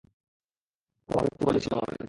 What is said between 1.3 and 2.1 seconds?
কি বলেছিলাম আমি?